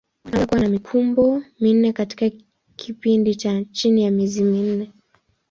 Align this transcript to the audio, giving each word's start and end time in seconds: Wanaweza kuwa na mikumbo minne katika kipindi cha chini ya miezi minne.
Wanaweza 0.25 0.47
kuwa 0.47 0.59
na 0.61 0.69
mikumbo 0.69 1.43
minne 1.59 1.93
katika 1.93 2.31
kipindi 2.75 3.35
cha 3.35 3.63
chini 3.65 4.03
ya 4.03 4.11
miezi 4.11 4.43
minne. 4.43 4.91